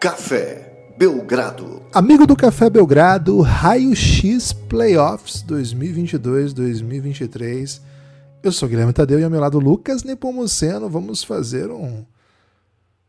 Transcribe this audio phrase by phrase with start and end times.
[0.00, 1.82] Café Belgrado.
[1.92, 7.82] Amigo do Café Belgrado, Raio X Playoffs 2022-2023.
[8.42, 10.88] Eu sou Guilherme Tadeu e ao meu lado Lucas Nepomuceno.
[10.88, 12.06] Vamos fazer um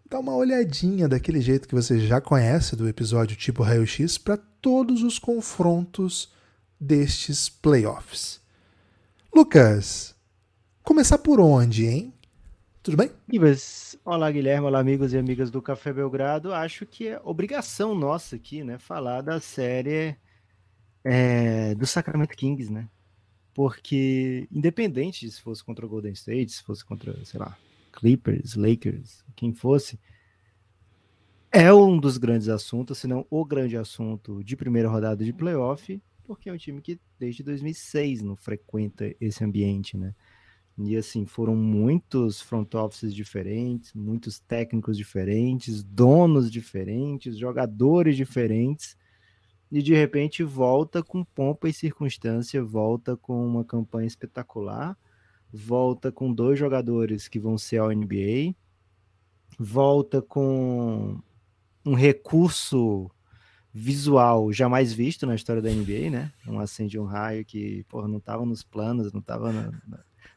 [0.09, 4.35] dar uma olhadinha daquele jeito que você já conhece do episódio tipo Raio X para
[4.35, 6.29] todos os confrontos
[6.77, 8.41] destes playoffs.
[9.33, 10.13] Lucas,
[10.83, 12.13] começar por onde, hein?
[12.83, 13.11] Tudo bem?
[13.31, 16.51] Ibas, olá Guilherme, olá amigos e amigas do Café Belgrado.
[16.51, 20.15] Acho que é obrigação nossa aqui, né, falar da série
[21.03, 22.89] é, do Sacramento Kings, né?
[23.53, 27.55] Porque independente se fosse contra o Golden State, se fosse contra, sei lá,
[27.93, 29.99] Clippers, Lakers, quem fosse,
[31.51, 36.01] é um dos grandes assuntos, se não o grande assunto de primeira rodada de playoff,
[36.23, 40.15] porque é um time que desde 2006 não frequenta esse ambiente, né?
[40.89, 48.97] E assim, foram muitos front offices diferentes, muitos técnicos diferentes, donos diferentes, jogadores diferentes,
[49.71, 54.97] e de repente volta com pompa e circunstância, volta com uma campanha espetacular,
[55.51, 58.53] volta com dois jogadores que vão ser ao NBA,
[59.57, 61.19] volta com
[61.85, 63.09] um recurso
[63.73, 66.33] visual jamais visto na história da NBA, né?
[66.45, 69.71] Um acende um raio que, porra, não estava nos planos, não estava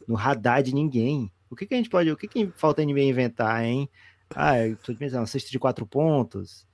[0.06, 1.30] no radar de ninguém.
[1.50, 3.88] O que, que a gente pode, o que, que falta a NBA inventar, hein?
[4.34, 6.66] Ah, eu tô pensando, uma cesta de quatro pontos,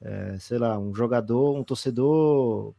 [0.00, 2.74] é, sei lá, um jogador, um torcedor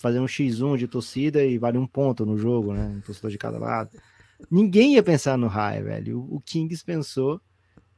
[0.00, 2.86] fazer um X1 de torcida e vale um ponto no jogo, né?
[2.96, 3.90] Um torcedor de cada lado.
[4.50, 6.18] Ninguém ia pensar no raio, velho.
[6.20, 7.40] O, o Kings pensou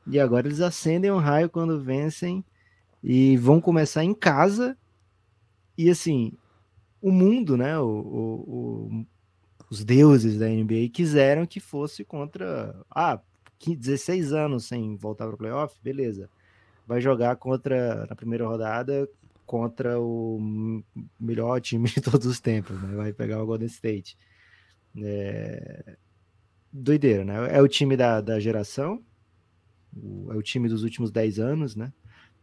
[0.06, 2.44] e agora eles acendem um raio quando vencem
[3.02, 4.76] e vão começar em casa.
[5.78, 6.32] E assim,
[7.00, 7.78] o mundo, né?
[7.78, 9.06] O, o,
[9.74, 12.74] os deuses da NBA quiseram que fosse contra.
[12.90, 13.20] Ah,
[13.66, 16.28] 16 anos sem voltar para o playoff, beleza.
[16.86, 19.08] Vai jogar contra, na primeira rodada,
[19.46, 20.38] contra o
[21.18, 22.94] melhor time de todos os tempos, né?
[22.94, 24.16] Vai pegar o Golden State.
[25.02, 25.96] É...
[26.72, 27.56] Doideira, né?
[27.56, 29.02] É o time da, da geração,
[30.30, 31.92] é o time dos últimos 10 anos, né?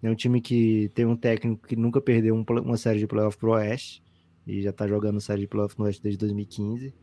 [0.02, 3.38] É um time que tem um técnico que nunca perdeu um, uma série de playoff
[3.38, 4.02] pro Oeste
[4.48, 6.96] e já tá jogando série de playoff no Oeste desde 2015.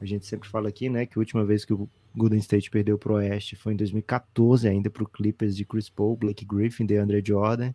[0.00, 2.98] A gente sempre fala aqui, né, que a última vez que o Golden State perdeu
[2.98, 7.74] pro Oeste foi em 2014, ainda pro Clippers de Chris Paul, Blake Griffin, DeAndre Jordan.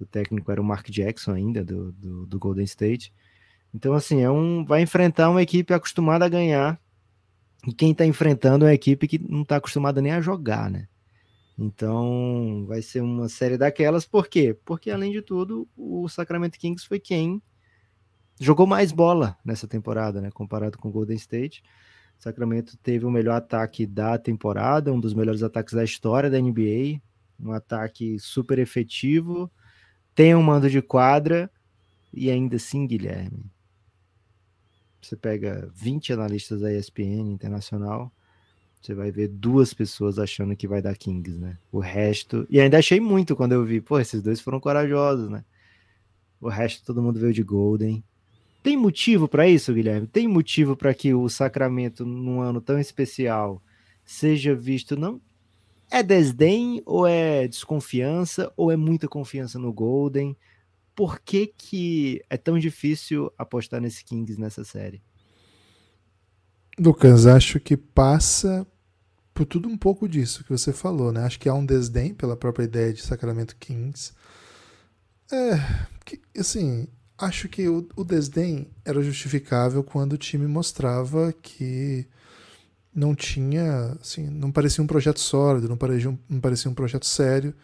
[0.00, 3.12] O técnico era o Mark Jackson ainda, do, do, do Golden State.
[3.72, 6.80] Então, assim, é um, vai enfrentar uma equipe acostumada a ganhar.
[7.66, 10.88] E quem está enfrentando é uma equipe que não está acostumada nem a jogar, né?
[11.56, 14.04] Então, vai ser uma série daquelas.
[14.04, 14.56] Por quê?
[14.64, 17.40] Porque, além de tudo, o Sacramento Kings foi quem
[18.40, 20.30] jogou mais bola nessa temporada, né?
[20.30, 21.62] Comparado com o Golden State.
[22.18, 27.00] Sacramento teve o melhor ataque da temporada, um dos melhores ataques da história da NBA,
[27.40, 29.50] um ataque super efetivo,
[30.14, 31.50] tem um mando de quadra
[32.12, 33.50] e ainda assim, Guilherme.
[35.00, 38.12] Você pega 20 analistas da ESPN internacional,
[38.80, 41.58] você vai ver duas pessoas achando que vai dar Kings, né?
[41.70, 42.46] O resto.
[42.50, 45.44] E ainda achei muito quando eu vi, pô, esses dois foram corajosos, né?
[46.40, 48.02] O resto todo mundo veio de Golden.
[48.62, 50.06] Tem motivo para isso, Guilherme?
[50.06, 53.62] Tem motivo para que o Sacramento, num ano tão especial,
[54.04, 55.20] seja visto não
[55.92, 60.34] é desdém ou é desconfiança ou é muita confiança no Golden?
[60.96, 65.02] Por que, que é tão difícil apostar nesse Kings nessa série?
[66.78, 68.66] Lucas, acho que passa
[69.34, 71.24] por tudo um pouco disso que você falou, né?
[71.24, 74.14] Acho que há um desdém pela própria ideia de Sacramento Kings.
[75.30, 75.56] É,
[76.06, 76.88] que, assim,
[77.22, 82.06] acho que o, o desdém era justificável quando o time mostrava que
[82.92, 87.06] não tinha, assim, não parecia um projeto sólido, não parecia um, não parecia um projeto
[87.06, 87.54] sério.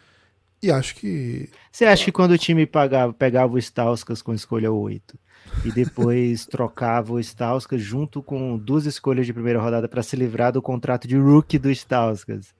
[0.61, 1.49] E acho que.
[1.71, 5.17] Você acha que quando o time pagava, pegava o Stauskas com escolha 8
[5.65, 10.51] e depois trocava o Stauskas junto com duas escolhas de primeira rodada para se livrar
[10.53, 12.53] do contrato de rookie do Stauskas,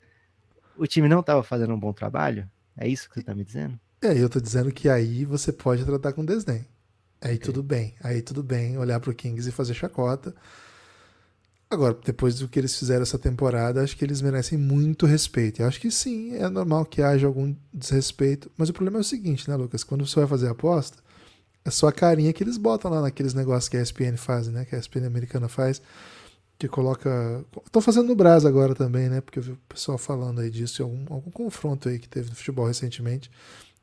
[0.78, 2.50] o time não estava fazendo um bom trabalho?
[2.78, 3.80] É isso que você está me dizendo?
[4.02, 6.66] É, eu estou dizendo que aí você pode tratar com desdém.
[7.22, 7.46] Aí okay.
[7.46, 7.96] tudo bem.
[8.04, 10.34] Aí tudo bem olhar para o Kings e fazer chacota.
[11.70, 15.62] Agora, depois do que eles fizeram essa temporada, acho que eles merecem muito respeito.
[15.62, 18.50] Eu acho que sim, é normal que haja algum desrespeito.
[18.58, 19.84] Mas o problema é o seguinte, né, Lucas?
[19.84, 20.98] Quando você vai fazer a aposta,
[21.64, 24.66] é só a carinha que eles botam lá naqueles negócios que a ESPN faz, né?
[24.66, 25.80] Que a ESPN americana faz.
[26.58, 27.46] Que coloca.
[27.64, 29.22] Estão fazendo no Brasil agora também, né?
[29.22, 32.36] Porque eu vi o pessoal falando aí disso, algum, algum confronto aí que teve no
[32.36, 33.30] futebol recentemente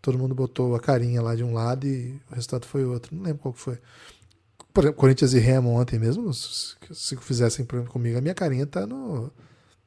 [0.06, 3.12] todo mundo botou a carinha lá de um lado e o resultado foi outro.
[3.17, 3.76] Não lembro qual que foi.
[4.73, 9.32] Por exemplo, Corinthians e Remo ontem mesmo, se fizessem comigo, a minha carinha tá no,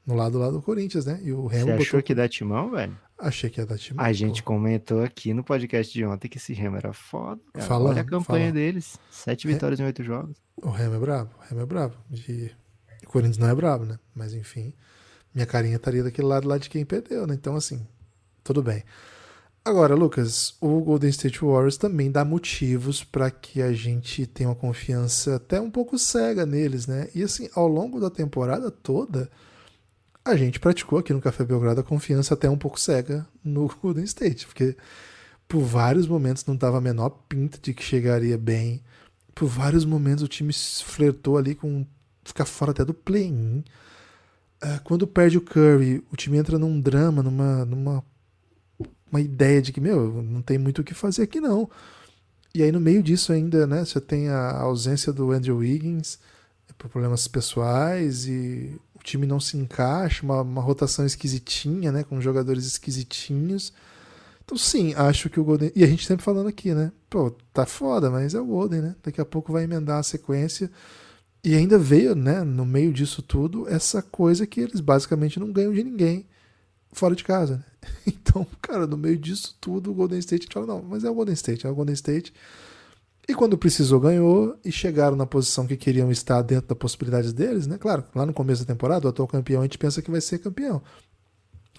[0.05, 1.21] no lado lá do Corinthians, né?
[1.23, 2.03] E o Remo Você achou botou...
[2.03, 2.97] que dá timão, velho?
[3.17, 4.03] Achei que ia dar timão.
[4.03, 4.47] A gente pô.
[4.47, 7.39] comentou aqui no podcast de ontem que esse Remo era foda.
[7.53, 7.65] Cara.
[7.65, 8.53] Falando, Olha a campanha falando.
[8.55, 8.99] deles.
[9.09, 10.35] Sete vitórias em oito jogos.
[10.57, 11.95] O Remo é brabo, o Remo é brabo.
[12.11, 12.51] E
[13.05, 13.97] o Corinthians não é brabo, né?
[14.13, 14.73] Mas enfim,
[15.33, 17.35] minha carinha estaria daquele lado lá de quem perdeu, né?
[17.35, 17.87] Então, assim,
[18.43, 18.83] tudo bem.
[19.69, 24.55] Agora, Lucas, o Golden State Warriors também dá motivos para que a gente tenha uma
[24.55, 27.07] confiança até um pouco cega neles, né?
[27.13, 29.29] E assim, ao longo da temporada toda,
[30.25, 34.05] a gente praticou aqui no Café Belgrado a confiança até um pouco cega no Golden
[34.05, 34.75] State, porque
[35.47, 38.81] por vários momentos não dava a menor pinta de que chegaria bem.
[39.35, 41.85] Por vários momentos o time flertou ali com
[42.23, 43.63] ficar fora até do play-in.
[44.59, 48.03] Ah, quando perde o Curry, o time entra num drama, numa, numa
[49.11, 51.69] uma ideia de que, meu, não tem muito o que fazer aqui não.
[52.53, 56.19] E aí no meio disso ainda, né, você tem a ausência do Andrew Wiggins
[56.77, 62.21] por problemas pessoais e o time não se encaixa, uma, uma rotação esquisitinha, né, com
[62.21, 63.73] jogadores esquisitinhos.
[64.43, 65.71] Então sim, acho que o Golden...
[65.75, 68.95] E a gente sempre falando aqui, né, pô, tá foda, mas é o Golden, né,
[69.03, 70.71] daqui a pouco vai emendar a sequência.
[71.43, 75.73] E ainda veio, né, no meio disso tudo, essa coisa que eles basicamente não ganham
[75.73, 76.25] de ninguém
[76.91, 77.63] fora de casa, né?
[78.05, 81.33] Então, cara, no meio disso tudo, o Golden State fala, não, mas é o Golden
[81.33, 82.33] State, é o Golden State.
[83.27, 87.67] E quando precisou, ganhou e chegaram na posição que queriam estar dentro das possibilidades deles,
[87.67, 87.77] né?
[87.77, 90.39] Claro, lá no começo da temporada, o atual campeão, a gente pensa que vai ser
[90.39, 90.81] campeão.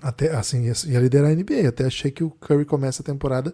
[0.00, 1.68] Até assim, ia liderar a NBA.
[1.68, 3.52] Até achei que o Curry começa a temporada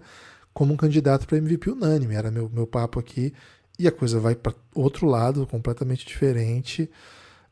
[0.52, 2.14] como um candidato para MVP unânime.
[2.14, 3.32] Era meu, meu papo aqui.
[3.78, 6.90] E a coisa vai para outro lado, completamente diferente.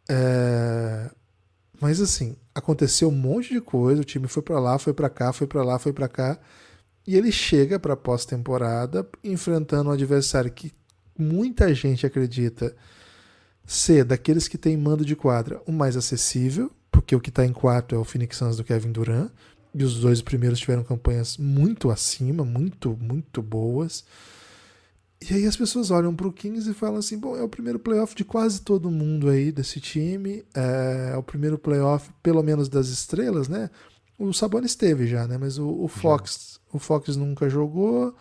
[0.09, 1.11] É...
[1.81, 4.01] Mas assim, aconteceu um monte de coisa.
[4.01, 6.39] O time foi para lá, foi para cá, foi para lá, foi para cá.
[7.07, 10.73] E ele chega para pós-temporada enfrentando um adversário que
[11.19, 12.75] muita gente acredita
[13.67, 17.53] ser daqueles que tem mando de quadra o mais acessível, porque o que está em
[17.53, 19.31] quarto é o Phoenix Suns do Kevin Durant.
[19.75, 24.05] E os dois primeiros tiveram campanhas muito acima, muito, muito boas.
[25.31, 27.79] E aí as pessoas olham para o Kings e falam assim: bom, é o primeiro
[27.79, 32.89] playoff de quase todo mundo aí desse time, é o primeiro playoff, pelo menos das
[32.89, 33.71] estrelas, né?
[34.19, 35.39] O Sabonis teve já, né?
[35.39, 38.15] Mas o, o Fox, o Fox nunca jogou.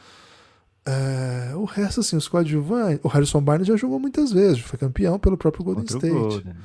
[0.85, 2.99] É, o resto, assim, os coadjuvantes.
[3.03, 6.13] O Harrison Barnes já jogou muitas vezes, foi campeão pelo próprio Golden Contra State.
[6.13, 6.55] Golden.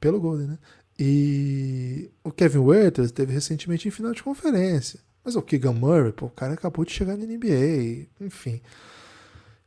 [0.00, 0.58] Pelo Golden, né?
[0.98, 5.00] E o Kevin Werther teve recentemente em final de conferência.
[5.24, 8.60] Mas o Keegan Murray, pô, o cara acabou de chegar na NBA, enfim.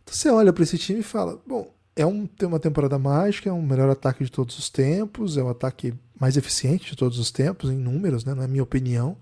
[0.06, 3.50] Então você olha para esse time e fala: bom, é um, tem uma temporada mágica,
[3.50, 7.18] é o melhor ataque de todos os tempos, é o ataque mais eficiente de todos
[7.18, 9.18] os tempos, em números, né, na minha opinião.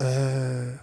[0.00, 0.78] É...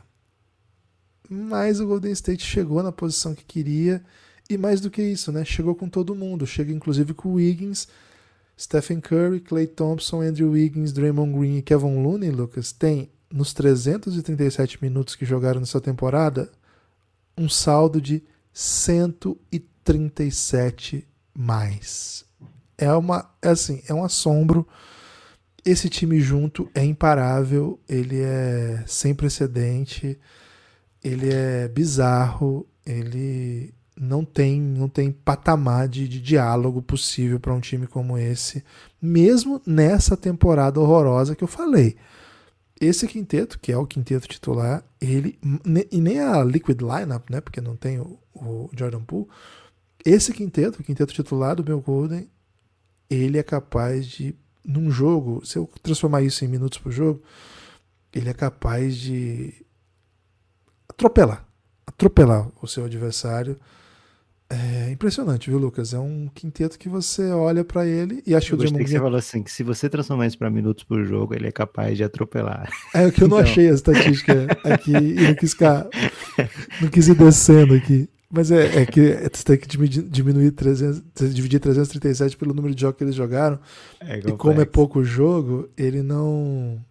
[1.30, 4.04] Mas o Golden State chegou na posição que queria,
[4.50, 7.88] e mais do que isso, né, chegou com todo mundo, chega inclusive com o Wiggins,
[8.58, 14.81] Stephen Curry, Clay Thompson, Andrew Wiggins, Draymond Green e Kevin Looney, Lucas, tem nos 337
[14.81, 16.50] minutos que jogaram nessa temporada
[17.38, 18.24] um saldo de
[18.57, 22.25] 137 mais.
[22.75, 24.68] É uma, é assim, é um assombro.
[25.63, 30.19] Esse time junto é imparável, ele é sem precedente,
[31.04, 37.59] ele é bizarro, ele não tem, não tem patamar de, de diálogo possível para um
[37.59, 38.64] time como esse,
[38.99, 41.95] mesmo nessa temporada horrorosa que eu falei.
[42.80, 45.40] Esse quinteto, que é o quinteto titular, ele
[45.92, 49.28] e nem a liquid lineup, né, porque não tem o, o Jordan Poole,
[50.06, 52.30] esse quinteto, o quinteto titular do meu Golden,
[53.10, 57.22] ele é capaz de num jogo, se eu transformar isso em minutos por jogo,
[58.14, 59.66] ele é capaz de
[60.90, 61.46] atropelar,
[61.86, 63.57] atropelar o seu adversário.
[64.49, 65.94] É impressionante, viu, Lucas?
[65.94, 68.89] É um quinteto que você olha para ele e acha Eu que o Draymond que
[68.89, 71.97] você falou assim, que se você transformar isso para minutos por jogo, ele é capaz
[71.97, 72.69] de atropelar.
[72.94, 73.39] É o que eu não Então.
[73.39, 75.87] achei a estatística aqui e não quis ficar.
[76.80, 78.09] Não quis ir descendo aqui.
[78.30, 79.01] Mas é, é que
[79.33, 81.01] você tem que diminuir, diminuir 300,
[81.33, 83.59] dividir 337 pelo número de jogos que eles jogaram.
[83.99, 86.83] É E como é pouco jogo, ele não.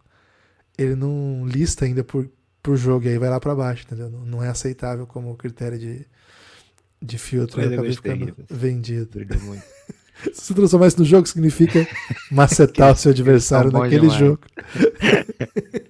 [0.78, 2.28] Ele não lista ainda por,
[2.62, 4.10] por jogo, e aí vai lá para baixo, entendeu?
[4.10, 6.06] Não é aceitável como critério de,
[7.06, 7.58] de filtro.
[7.58, 9.08] Mas Eu acabei ficando vendido.
[9.12, 9.62] Brilhou muito.
[10.32, 11.86] Se você transformar isso no jogo, significa
[12.30, 14.18] macetar o seu adversário bons naquele demais.
[14.18, 14.40] jogo.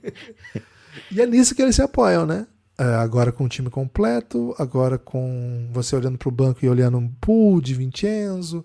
[1.11, 2.46] e é nisso que eles se apoiam, né?
[2.78, 6.99] É, agora com o time completo, agora com você olhando para o banco e olhando
[6.99, 8.64] um pool de Vincenzo,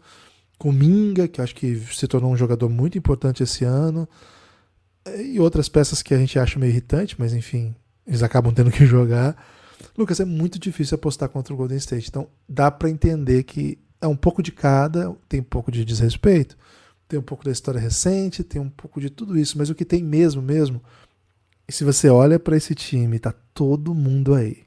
[0.57, 4.07] com Minga, que eu acho que se tornou um jogador muito importante esse ano,
[5.05, 7.73] é, e outras peças que a gente acha meio irritante, mas enfim,
[8.05, 9.35] eles acabam tendo que jogar.
[9.97, 14.07] Lucas, é muito difícil apostar contra o Golden State, então dá para entender que é
[14.07, 16.57] um pouco de cada, tem um pouco de desrespeito,
[17.07, 19.85] tem um pouco da história recente, tem um pouco de tudo isso, mas o que
[19.85, 20.81] tem mesmo, mesmo,
[21.67, 24.63] e se você olha para esse time, tá todo mundo aí.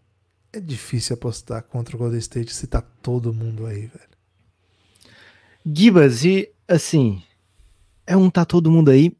[0.52, 4.14] É difícil apostar contra o Golden State se tá todo mundo aí, velho.
[5.66, 7.22] Gibas, e assim,
[8.06, 9.16] é um tá todo mundo aí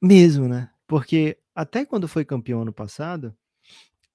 [0.00, 0.70] mesmo, né?
[0.86, 3.34] Porque até quando foi campeão ano passado,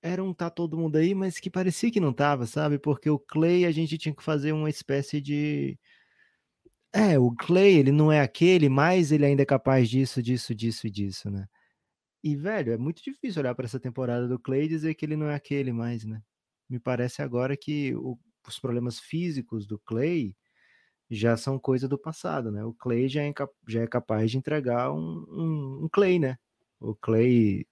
[0.03, 2.77] era um tá todo mundo aí, mas que parecia que não tava, sabe?
[2.77, 5.79] Porque o Clay a gente tinha que fazer uma espécie de
[6.93, 10.85] é, o Clay, ele não é aquele, mas ele ainda é capaz disso, disso, disso
[10.87, 11.47] e disso, né?
[12.23, 15.15] E, velho, é muito difícil olhar para essa temporada do Clay e dizer que ele
[15.17, 16.21] não é aquele mais, né?
[16.69, 18.17] Me parece agora que o,
[18.47, 20.35] os problemas físicos do Clay
[21.09, 22.63] já são coisa do passado, né?
[22.65, 23.33] O Clay já é,
[23.67, 26.37] já é capaz de entregar um, um, um Clay, né?
[26.79, 27.65] O Clay,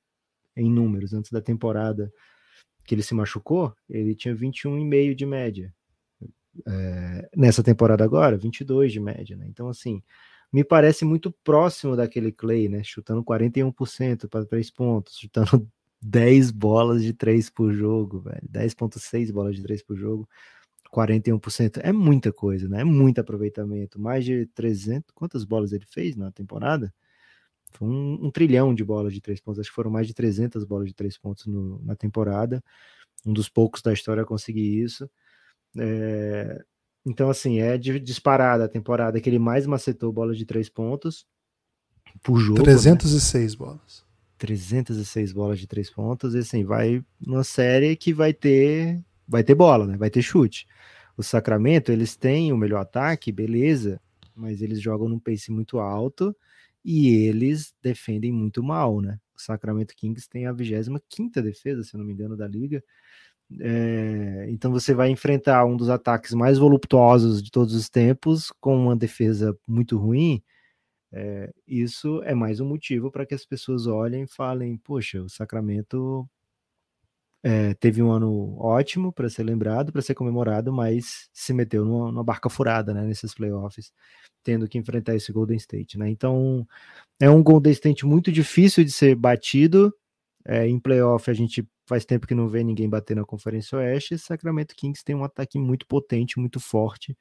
[0.55, 2.11] em números, antes da temporada
[2.85, 5.73] que ele se machucou, ele tinha 21,5 de média.
[6.67, 9.45] É, nessa temporada agora, 22 de média, né?
[9.47, 10.03] Então, assim,
[10.51, 12.83] me parece muito próximo daquele Clay, né?
[12.83, 15.67] Chutando 41% para três pontos, chutando
[16.01, 18.41] 10 bolas de 3 por jogo, velho.
[18.49, 20.27] 10,6 bolas de 3 por jogo,
[20.93, 21.79] 41%.
[21.83, 22.81] É muita coisa, né?
[22.81, 23.99] É muito aproveitamento.
[23.99, 25.11] Mais de 300.
[25.13, 26.93] Quantas bolas ele fez na temporada?
[27.71, 29.59] Foi um, um trilhão de bolas de 3 pontos.
[29.59, 32.63] Acho que foram mais de 300 bolas de 3 pontos no, na temporada.
[33.25, 35.09] Um dos poucos da história a conseguir isso.
[35.77, 36.63] É,
[37.05, 41.25] então, assim, é disparada a temporada que ele mais macetou bolas de três pontos
[42.21, 42.61] por jogo.
[42.61, 43.57] 306 né?
[43.57, 44.05] bolas.
[44.37, 49.55] 306 bolas de três pontos, e assim, vai numa série que vai ter vai ter
[49.55, 49.97] bola, né?
[49.97, 50.67] Vai ter chute.
[51.15, 54.01] O Sacramento, eles têm o melhor ataque, beleza,
[54.35, 56.35] mas eles jogam num pace muito alto
[56.83, 59.19] e eles defendem muito mal, né?
[59.35, 62.83] O Sacramento Kings tem a 25 defesa, se não me engano, da liga.
[63.59, 68.75] É, então você vai enfrentar um dos ataques mais voluptuosos de todos os tempos com
[68.77, 70.41] uma defesa muito ruim.
[71.11, 75.29] É, isso é mais um motivo para que as pessoas olhem e falem: poxa, o
[75.29, 76.27] Sacramento
[77.43, 82.11] é, teve um ano ótimo para ser lembrado, para ser comemorado, mas se meteu numa,
[82.11, 83.91] numa, barca furada né, nesses playoffs,
[84.43, 85.97] tendo que enfrentar esse Golden State.
[85.97, 86.09] Né?
[86.09, 86.67] Então
[87.19, 89.93] é um Golden State muito difícil de ser batido.
[90.45, 94.17] É, em playoff a gente faz tempo que não vê ninguém bater na Conferência Oeste.
[94.17, 97.17] Sacramento Kings tem um ataque muito potente, muito forte.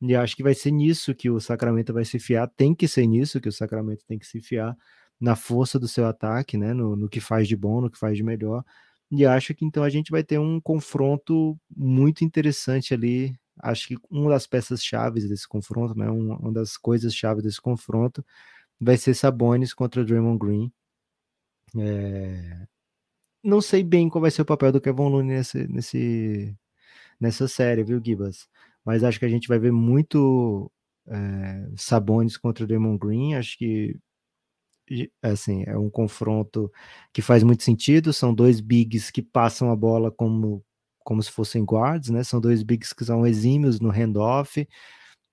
[0.00, 2.48] E acho que vai ser nisso que o Sacramento vai se fiar.
[2.56, 4.76] Tem que ser nisso que o Sacramento tem que se fiar
[5.20, 6.72] na força do seu ataque, né?
[6.72, 8.64] No, no que faz de bom, no que faz de melhor.
[9.10, 13.34] E acho que então a gente vai ter um confronto muito interessante ali.
[13.58, 16.08] Acho que uma das peças chaves desse confronto, né?
[16.10, 18.24] Uma, das coisas chaves desse confronto
[18.80, 20.72] vai ser Sabonis contra Draymond Green.
[21.76, 22.66] É,
[23.42, 26.56] não sei bem qual vai ser o papel do Kevin Looney nesse, nesse,
[27.20, 28.48] nessa série, viu, Gibas?
[28.84, 30.70] Mas acho que a gente vai ver muito
[31.06, 33.34] é, Sabonis contra o Damon Green.
[33.34, 33.96] Acho que
[35.22, 36.70] assim, é um confronto
[37.12, 38.12] que faz muito sentido.
[38.12, 40.64] São dois bigs que passam a bola como,
[41.04, 42.24] como se fossem guards, né?
[42.24, 44.66] São dois bigs que são exímios no handoff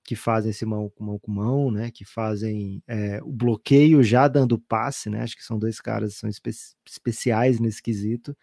[0.05, 1.89] que fazem esse mão com mão com mão, né?
[1.91, 5.23] Que fazem é, o bloqueio já dando passe, né?
[5.23, 6.51] Acho que são dois caras que são espe
[6.87, 8.37] especiais nesse quesito.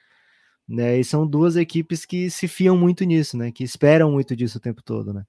[0.69, 3.53] Né, e são duas equipes que se fiam muito nisso, né?
[3.53, 5.25] Que esperam muito disso o tempo todo, né?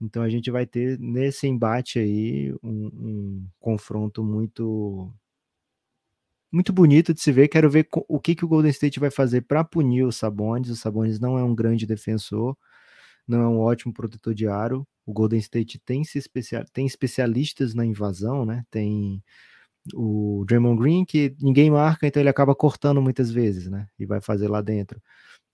[0.00, 5.12] Então a gente vai ter nesse embate aí um, um confronto muito
[6.50, 7.48] muito bonito de se ver.
[7.48, 10.70] Quero ver o que, que o Golden State vai fazer para punir o Sabonis.
[10.70, 12.56] O Sabonis não é um grande defensor,
[13.26, 14.86] não é um ótimo protetor de aro.
[15.04, 18.64] O Golden State tem, se especial, tem especialistas na invasão, né?
[18.70, 19.22] Tem
[19.94, 23.86] o Draymond Green, que ninguém marca, então ele acaba cortando muitas vezes, né?
[23.98, 25.00] E vai fazer lá dentro.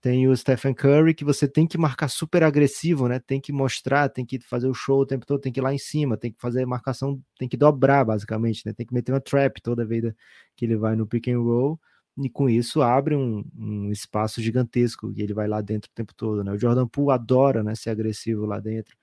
[0.03, 3.21] Tem o Stephen Curry, que você tem que marcar super agressivo, né?
[3.21, 5.73] Tem que mostrar, tem que fazer o show o tempo todo, tem que ir lá
[5.73, 8.73] em cima, tem que fazer marcação, tem que dobrar, basicamente, né?
[8.73, 10.13] Tem que meter uma trap toda vez
[10.57, 11.81] que ele vai no pick and roll
[12.19, 16.13] e com isso abre um, um, espaço gigantesco e ele vai lá dentro o tempo
[16.15, 16.53] todo, né?
[16.53, 18.97] O Jordan Poole adora, né, ser agressivo lá dentro.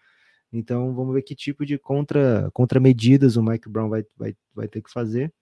[0.53, 4.81] Então vamos ver que tipo de contra contramedidas o Mike Brown vai, vai, vai ter
[4.81, 5.33] que fazer.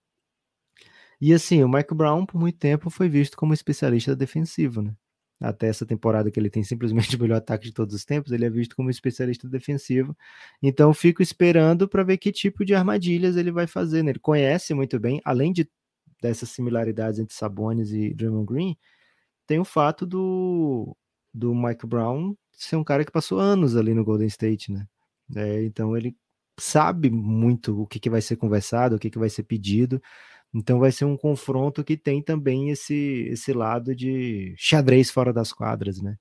[1.19, 4.95] E assim, o Mike Brown por muito tempo foi visto como especialista defensivo, né?
[5.39, 8.45] Até essa temporada que ele tem simplesmente o melhor ataque de todos os tempos, ele
[8.45, 10.17] é visto como especialista defensivo.
[10.61, 14.03] Então fico esperando para ver que tipo de armadilhas ele vai fazer.
[14.03, 14.11] Né?
[14.11, 15.69] Ele conhece muito bem, além de
[16.21, 18.77] dessas similaridades entre Sabonis e Draymond Green,
[19.45, 20.95] tem o fato do,
[21.33, 24.87] do Mike Brown ser um cara que passou anos ali no Golden State, né?
[25.35, 26.15] É, então ele
[26.59, 30.01] sabe muito o que, que vai ser conversado, o que, que vai ser pedido.
[30.57, 35.53] Então vai ser um confronto que tem também esse, esse lado de xadrez fora das
[35.53, 36.17] quadras, né?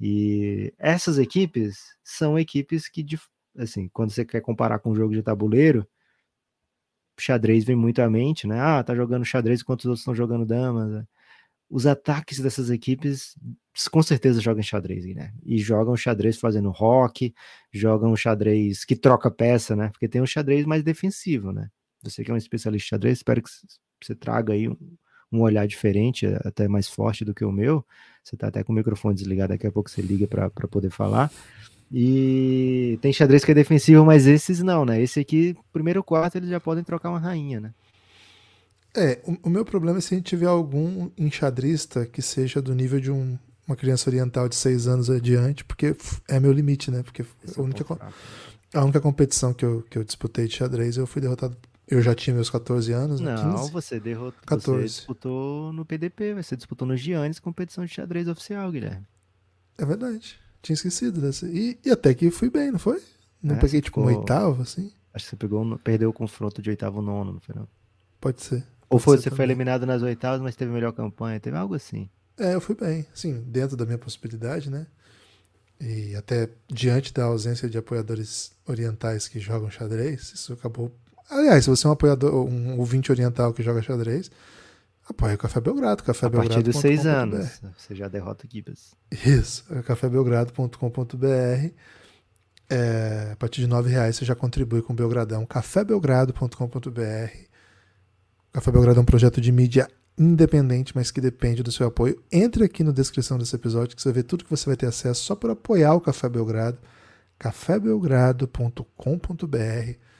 [0.00, 3.04] E essas equipes são equipes que,
[3.58, 5.86] assim, quando você quer comparar com um jogo de tabuleiro,
[7.18, 8.58] xadrez vem muito à mente, né?
[8.58, 10.90] Ah, tá jogando xadrez enquanto os outros estão jogando damas.
[10.90, 11.06] Né?
[11.70, 13.36] Os ataques dessas equipes
[13.90, 15.32] com certeza jogam xadrez, né?
[15.44, 17.34] E jogam xadrez fazendo rock,
[17.70, 19.90] jogam xadrez que troca peça, né?
[19.90, 21.70] Porque tem um xadrez mais defensivo, né?
[22.02, 23.50] Você que é um especialista em xadrez, espero que
[24.02, 24.76] você traga aí um,
[25.30, 27.84] um olhar diferente, até mais forte do que o meu.
[28.22, 31.30] Você tá até com o microfone desligado, daqui a pouco você liga para poder falar.
[31.90, 35.00] E tem xadrez que é defensivo, mas esses não, né?
[35.02, 37.74] Esse aqui, primeiro quarto, eles já podem trocar uma rainha, né?
[38.94, 42.74] É, o, o meu problema é se a gente tiver algum enxadrista que seja do
[42.74, 45.94] nível de um, uma criança oriental de 6 anos adiante, porque
[46.28, 47.02] é meu limite, né?
[47.02, 47.24] Porque
[47.56, 47.84] a única,
[48.74, 51.56] a única competição que eu, que eu disputei de xadrez, eu fui derrotado.
[51.92, 53.34] Eu já tinha meus 14 anos, né?
[53.34, 53.70] Não, 15?
[53.70, 54.40] você derrotou.
[54.46, 54.80] 14.
[54.80, 59.06] Você disputou no PDP, você disputou no Giannis, competição de xadrez oficial, Guilherme.
[59.76, 60.40] É verdade.
[60.62, 61.46] Tinha esquecido dessa.
[61.46, 63.02] E, e até que fui bem, não foi?
[63.42, 64.04] Não é, peguei tipo ficou...
[64.04, 64.90] um oitavo, assim?
[65.12, 67.68] Acho que você pegou, perdeu o confronto de oitavo nono no final.
[68.18, 68.64] Pode ser.
[68.88, 69.36] Ou foi, ser você também.
[69.36, 71.38] foi eliminado nas oitavas, mas teve melhor campanha.
[71.38, 72.08] Teve algo assim.
[72.38, 73.06] É, eu fui bem.
[73.12, 74.86] Sim, dentro da minha possibilidade, né?
[75.78, 80.90] E até diante da ausência de apoiadores orientais que jogam xadrez, isso acabou.
[81.32, 84.30] Aliás, se você é um apoiador, um ouvinte oriental que joga xadrez,
[85.08, 88.94] Apoia o Café Belgrado, café A partir dos seis anos, você já derrota equipes.
[89.10, 91.70] Isso, é cafébelgrado.com.br.
[92.70, 95.44] É, a partir de nove reais você já contribui com o Belgradão.
[95.44, 97.36] cafébelgrado.com.br.
[98.52, 102.22] Café Belgrado é um projeto de mídia independente, mas que depende do seu apoio.
[102.30, 104.86] Entre aqui na descrição desse episódio que você vai ver tudo que você vai ter
[104.86, 106.78] acesso só para apoiar o Café Belgrado.
[107.38, 110.11] cafébelgrado.com.br.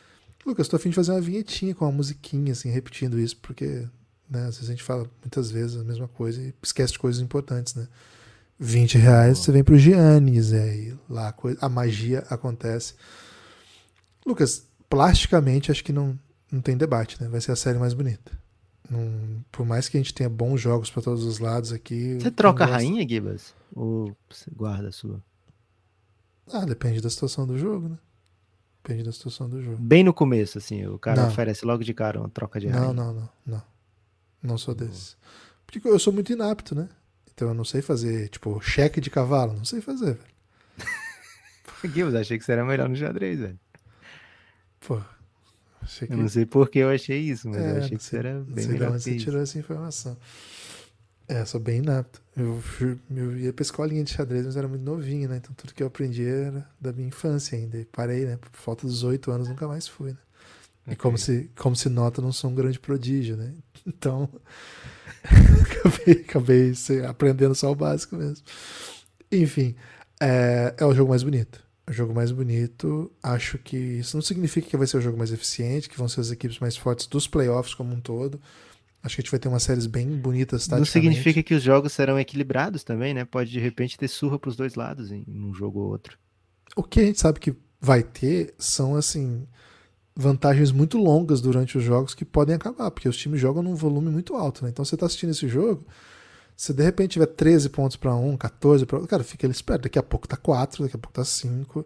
[0.45, 3.87] Lucas, estou afim de fazer uma vinhetinha com uma musiquinha, assim, repetindo isso, porque
[4.33, 4.47] né?
[4.47, 7.75] Às vezes a gente fala muitas vezes a mesma coisa e esquece de coisas importantes,
[7.75, 7.87] né?
[8.59, 12.95] 20 reais você vem pro Giannis, é, e lá a, coisa, a magia acontece.
[14.25, 16.19] Lucas, plasticamente acho que não,
[16.51, 17.29] não tem debate, né?
[17.29, 18.33] Vai ser a série mais bonita.
[18.88, 22.19] Não, por mais que a gente tenha bons jogos para todos os lados aqui.
[22.21, 23.55] Você troca a rainha, Gibas?
[23.75, 25.23] Ou você guarda a sua?
[26.53, 27.99] Ah, depende da situação do jogo, né?
[28.83, 29.77] Depende da situação do jogo.
[29.79, 31.29] Bem no começo, assim, o cara não.
[31.29, 32.66] oferece logo de cara uma troca de.
[32.68, 33.62] Não, não, não, não.
[34.42, 35.14] Não sou desse.
[35.66, 36.88] Porque eu sou muito inapto, né?
[37.33, 39.55] Então eu não sei fazer, tipo, cheque de cavalo.
[39.55, 40.33] Não sei fazer, velho.
[41.92, 43.59] Guilherme, achei que você era melhor no xadrez, velho.
[44.81, 45.01] Pô.
[45.99, 46.12] Que...
[46.12, 48.40] Eu não sei por que eu achei isso, mas é, eu achei que você era
[48.40, 48.90] bem melhor.
[48.90, 50.16] Não você tirou essa informação.
[51.33, 52.21] É, sou bem inapto.
[52.37, 52.62] Eu,
[53.11, 55.38] eu ia pra escolinha de xadrez, mas era muito novinho, né?
[55.38, 57.79] Então tudo que eu aprendi era da minha infância ainda.
[57.79, 58.37] E parei, né?
[58.37, 60.18] Por falta dos oito anos, nunca mais fui, né?
[60.83, 60.92] Okay.
[60.92, 63.55] E como se, como se nota, não sou um grande prodígio, né?
[63.85, 64.29] Então,
[65.61, 66.73] acabei, acabei
[67.09, 68.45] aprendendo só o básico mesmo.
[69.31, 69.75] Enfim,
[70.21, 71.61] é, é o jogo mais bonito.
[71.85, 73.11] É o jogo mais bonito.
[73.21, 76.21] Acho que isso não significa que vai ser o jogo mais eficiente, que vão ser
[76.21, 78.40] as equipes mais fortes dos playoffs como um todo.
[79.03, 80.69] Acho que a gente vai ter umas séries bem bonitas.
[80.69, 83.25] Não significa que os jogos serão equilibrados também, né?
[83.25, 86.17] Pode de repente ter surra para os dois lados em um jogo ou outro.
[86.77, 89.47] O que a gente sabe que vai ter são assim
[90.15, 94.11] vantagens muito longas durante os jogos que podem acabar, porque os times jogam num volume
[94.11, 94.71] muito alto, né?
[94.71, 95.85] Então você está assistindo esse jogo,
[96.57, 99.85] se de repente tiver 13 pontos para um, 14 para outro, cara, fica ele esperto,
[99.85, 101.85] daqui a pouco tá 4, daqui a pouco tá 5.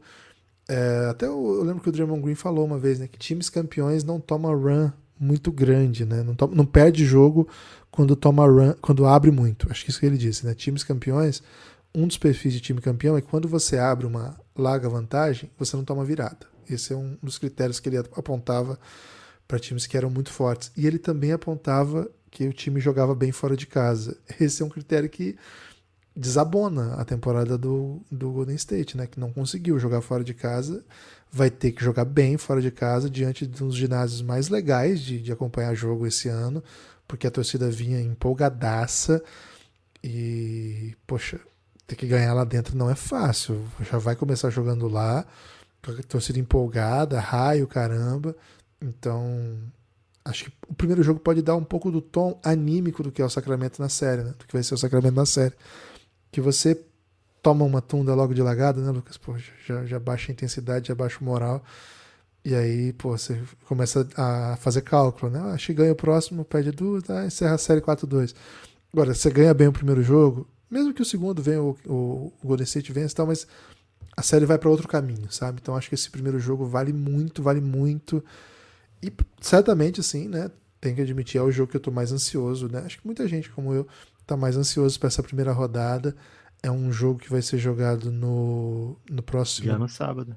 [0.68, 3.48] É, até eu, eu, lembro que o Draymond Green falou uma vez, né, que times
[3.48, 6.22] campeões não tomam run muito grande, né?
[6.22, 7.48] Não, toma, não perde jogo
[7.90, 9.70] quando toma run, quando abre muito.
[9.70, 10.54] Acho que isso que ele disse, né?
[10.54, 11.42] Times campeões,
[11.94, 15.76] um dos perfis de time campeão é que quando você abre uma larga vantagem, você
[15.76, 16.46] não toma virada.
[16.68, 18.78] Esse é um dos critérios que ele apontava
[19.46, 20.70] para times que eram muito fortes.
[20.76, 24.16] E ele também apontava que o time jogava bem fora de casa.
[24.40, 25.36] Esse é um critério que
[26.14, 29.06] desabona a temporada do, do Golden State, né?
[29.06, 30.84] Que não conseguiu jogar fora de casa,
[31.30, 35.20] vai ter que jogar bem fora de casa diante de uns ginásios mais legais de,
[35.20, 36.62] de acompanhar jogo esse ano,
[37.06, 39.22] porque a torcida vinha empolgadaça
[40.02, 41.40] e, poxa,
[41.86, 43.64] ter que ganhar lá dentro não é fácil.
[43.90, 45.26] Já vai começar jogando lá
[46.08, 48.34] torcida empolgada, raio, caramba.
[48.80, 49.56] Então,
[50.24, 53.24] acho que o primeiro jogo pode dar um pouco do tom anímico do que é
[53.24, 54.34] o Sacramento na série, né?
[54.38, 55.54] Do que vai ser o Sacramento na série.
[56.30, 56.80] Que você
[57.46, 59.16] toma uma tunda logo de lagada, né, Lucas?
[59.16, 61.62] Pô, já, já baixa a intensidade, já baixa o moral.
[62.44, 65.38] E aí, pô, você começa a fazer cálculo, né?
[65.52, 67.24] Acho que ganha o próximo, perde duas, tá?
[67.24, 68.34] encerra a série 4-2.
[68.92, 72.46] Agora, você ganha bem o primeiro jogo, mesmo que o segundo venha, o, o, o
[72.48, 73.46] Golden State vença e tal, mas
[74.16, 75.60] a série vai para outro caminho, sabe?
[75.62, 78.24] Então acho que esse primeiro jogo vale muito, vale muito.
[79.00, 80.50] E certamente, assim, né?
[80.80, 82.80] Tem que admitir, é o jogo que eu tô mais ansioso, né?
[82.80, 83.86] Acho que muita gente, como eu,
[84.26, 86.16] tá mais ansioso para essa primeira rodada.
[86.62, 89.66] É um jogo que vai ser jogado no, no próximo.
[89.66, 90.36] Já no sábado.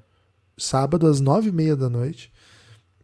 [0.56, 2.32] Sábado, às nove e meia da noite.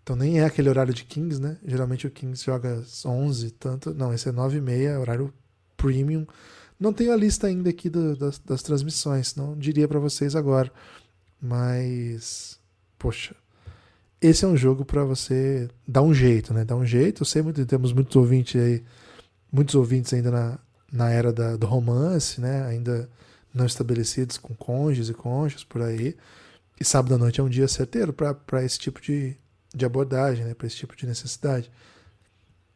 [0.03, 1.59] Então nem é aquele horário de Kings, né?
[1.67, 3.93] Geralmente o Kings joga às 11, tanto.
[3.93, 5.35] Não, esse é 9 e meia, horário
[5.77, 6.25] premium.
[6.79, 10.71] Não tenho a lista ainda aqui do, das, das transmissões, não diria para vocês agora.
[11.41, 12.61] Mas,
[12.97, 13.35] poxa,
[14.21, 16.65] esse é um jogo para você dar um jeito, né?
[16.65, 17.23] Dar um jeito.
[17.23, 18.85] Eu sei muito, temos muitos ouvintes aí,
[19.51, 20.59] muitos ouvintes ainda na,
[20.93, 22.67] na era da, do romance, né?
[22.67, 23.09] Ainda
[23.53, 26.17] não estabelecidos com cônjuges e cônjuges por aí.
[26.79, 29.37] E sábado à noite é um dia certeiro para esse tipo de,
[29.75, 31.71] de abordagem, né, para esse tipo de necessidade.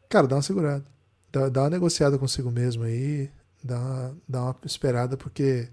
[0.09, 0.83] Cara, dá uma segurada.
[1.31, 3.29] Dá, dá uma negociada consigo mesmo aí,
[3.63, 5.69] dá uma, dá uma esperada, porque,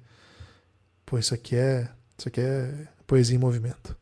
[1.04, 3.96] pô, isso aqui é, isso aqui é poesia em movimento.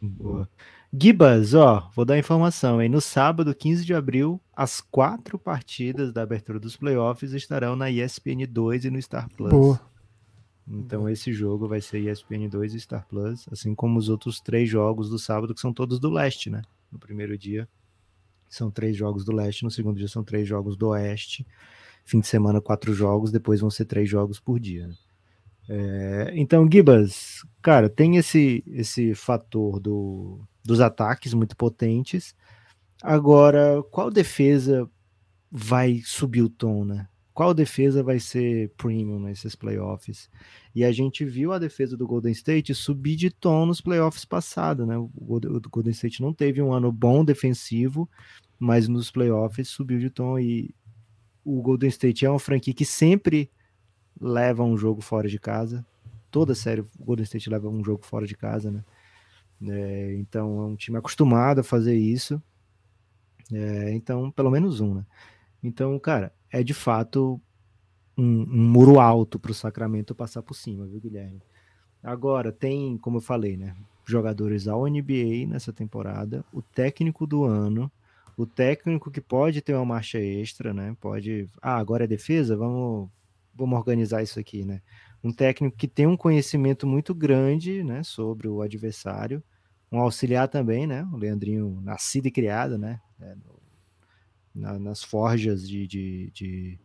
[0.00, 0.48] Boa.
[0.92, 2.88] Gibas, ó, vou dar informação, aí.
[2.88, 8.44] No sábado, 15 de abril, as quatro partidas da abertura dos playoffs estarão na ESPN
[8.48, 9.50] 2 e no Star Plus.
[9.50, 9.80] Boa.
[10.68, 14.68] Então esse jogo vai ser ESPN 2 e Star Plus, assim como os outros três
[14.68, 16.62] jogos do sábado, que são todos do leste, né?
[16.90, 17.68] No primeiro dia
[18.48, 21.46] são três jogos do leste, no segundo dia são três jogos do oeste.
[22.04, 24.88] Fim de semana, quatro jogos, depois vão ser três jogos por dia.
[24.88, 24.94] Né?
[25.72, 32.34] É, então, Gibas, cara, tem esse, esse fator do, dos ataques muito potentes.
[33.00, 34.90] Agora, qual defesa
[35.50, 37.06] vai subir o tom, né?
[37.40, 40.28] qual defesa vai ser premium nesses playoffs.
[40.74, 44.86] E a gente viu a defesa do Golden State subir de tom nos playoffs passados,
[44.86, 44.98] né?
[44.98, 45.08] O
[45.70, 48.06] Golden State não teve um ano bom defensivo,
[48.58, 50.74] mas nos playoffs subiu de tom e
[51.42, 53.50] o Golden State é uma franquia que sempre
[54.18, 55.84] leva um jogo fora de casa.
[56.30, 58.84] Toda série o Golden State leva um jogo fora de casa, né?
[59.62, 62.42] É, então é um time acostumado a fazer isso.
[63.52, 65.06] É, então, pelo menos um, né?
[65.62, 67.40] Então, cara, é de fato
[68.16, 71.42] um, um muro alto para o Sacramento passar por cima, viu, Guilherme?
[72.02, 73.74] Agora, tem, como eu falei, né?
[74.06, 77.90] Jogadores ao NBA nessa temporada, o técnico do ano,
[78.36, 80.96] o técnico que pode ter uma marcha extra, né?
[81.00, 81.48] Pode.
[81.60, 82.56] Ah, agora é defesa?
[82.56, 83.10] Vamos,
[83.54, 84.80] vamos organizar isso aqui, né?
[85.22, 88.02] Um técnico que tem um conhecimento muito grande, né?
[88.02, 89.42] Sobre o adversário.
[89.92, 91.06] Um auxiliar também, né?
[91.12, 93.00] O Leandrinho, nascido e criado, né?
[93.20, 93.36] É,
[94.54, 96.78] na, nas forjas de, de, de,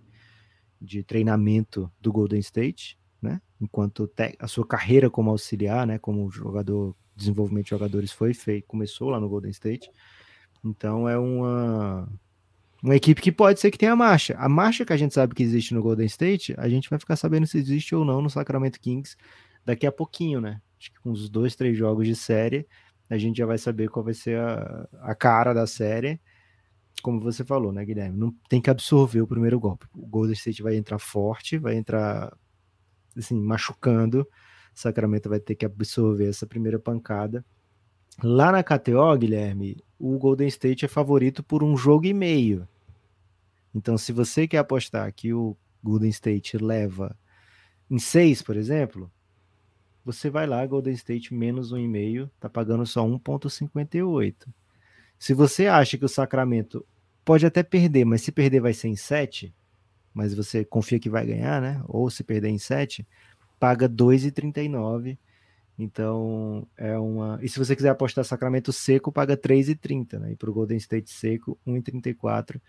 [0.82, 3.42] de, treinamento do Golden State, né?
[3.60, 5.98] Enquanto te, a sua carreira como auxiliar, né?
[5.98, 9.90] Como jogador, desenvolvimento de jogadores foi feito, começou lá no Golden State.
[10.64, 12.10] Então é uma
[12.86, 14.36] uma equipe que pode ser que tenha marcha.
[14.38, 17.16] A marcha que a gente sabe que existe no Golden State, a gente vai ficar
[17.16, 19.16] sabendo se existe ou não no Sacramento Kings
[19.66, 20.62] daqui a pouquinho, né?
[20.80, 22.68] Acho que com os dois, três jogos de série,
[23.10, 26.20] a gente já vai saber qual vai ser a, a cara da série
[27.02, 28.18] como você falou, né, Guilherme?
[28.18, 29.86] Não tem que absorver o primeiro golpe.
[29.94, 32.36] O Golden State vai entrar forte, vai entrar
[33.16, 34.28] assim, machucando.
[34.74, 37.46] Sacramento vai ter que absorver essa primeira pancada.
[38.24, 42.68] Lá na KTO, Guilherme, o Golden State é favorito por um jogo e meio.
[43.76, 47.16] Então, se você quer apostar que o Golden State leva
[47.92, 49.12] em seis, por exemplo,
[50.04, 54.48] você vai lá, Golden State menos um e meio, tá pagando só 1,58.
[55.20, 56.86] Se você acha que o Sacramento
[57.26, 59.54] pode até perder, mas se perder vai ser em 7,
[60.14, 61.84] mas você confia que vai ganhar, né?
[61.88, 63.06] Ou se perder em 7,
[63.60, 65.18] paga 2,39.
[65.78, 67.38] Então é uma.
[67.42, 70.32] E se você quiser apostar Sacramento seco, paga 3,30, né?
[70.32, 72.62] E para o Golden State seco, 1,34.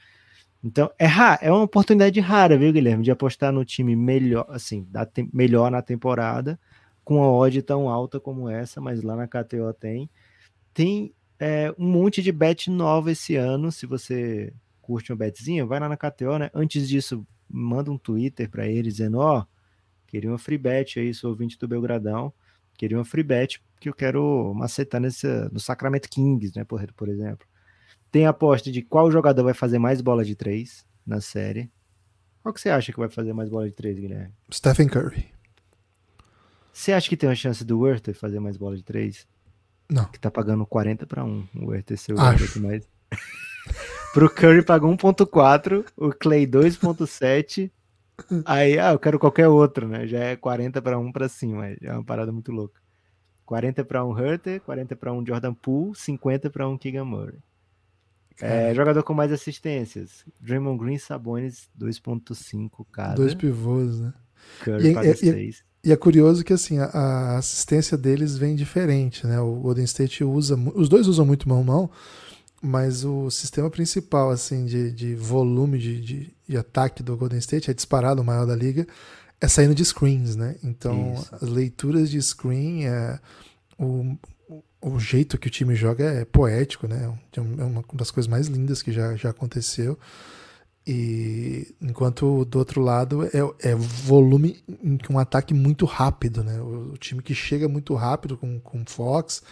[0.63, 1.07] Então é
[1.43, 5.83] é uma oportunidade rara, viu, Guilherme, de apostar no time melhor, assim, da melhor na
[5.83, 6.59] temporada,
[7.05, 10.11] com uma odd tão alta como essa, mas lá na KTO tem.
[10.75, 13.71] Tem é, um monte de bet nova esse ano.
[13.71, 16.51] Se você curte uma betzinha, vai lá na KTO, né?
[16.55, 19.47] Antes disso, manda um Twitter para eles dizendo: Ó, oh,
[20.07, 22.33] queria uma free bet aí, sou ouvinte do Belgradão,
[22.77, 26.65] queria uma free bet que eu quero macetar nesse, no Sacramento Kings, né?
[26.65, 27.47] Por, por exemplo.
[28.17, 31.71] Tem aposta de qual jogador vai fazer mais bola de três na série.
[32.43, 34.33] Qual que você acha que vai fazer mais bola de três, Guilherme?
[34.51, 35.27] Stephen Curry.
[36.73, 39.29] Você acha que tem uma chance do Werther fazer mais bola de três?
[39.87, 40.07] Não.
[40.07, 41.49] Que tá pagando 40 para 1.
[41.57, 42.17] O RTC o
[42.63, 42.89] mais.
[44.15, 47.71] Pro Curry pagou 1.4, o Clay 2.7.
[48.47, 50.07] Aí, ah, eu quero qualquer outro, né?
[50.07, 52.81] Já é 40 para 1 para cima, já é uma parada muito louca.
[53.45, 57.41] 40 para 1 Hurter, 40 para 1 Jordan Poole, 50 para 1 Keegan Murray.
[58.41, 60.25] É, jogador com mais assistências.
[60.41, 63.15] Draymond Green, Sabonis 2.5 cada.
[63.15, 64.13] Dois pivôs, né?
[64.63, 65.65] Curry e, paga e, 6.
[65.85, 69.41] E é curioso que assim, a, a, assistência deles vem diferente, né?
[69.41, 71.89] O Golden State usa, os dois usam muito mão-mão,
[72.61, 77.71] mas o sistema principal assim de, de volume de, de, de, ataque do Golden State
[77.71, 78.87] é disparado o maior da liga,
[79.41, 80.57] é saindo de screens, né?
[80.65, 81.35] Então Isso.
[81.37, 83.21] as leituras de screen, é,
[83.79, 84.17] o,
[84.87, 87.13] o jeito que o time joga é poético, né?
[87.37, 89.99] É uma das coisas mais lindas que já, já aconteceu.
[90.87, 94.63] E enquanto do outro lado é, é volume
[95.05, 96.61] com um ataque muito rápido, né?
[96.61, 99.43] O, o, time que chega muito rápido com, com Fox,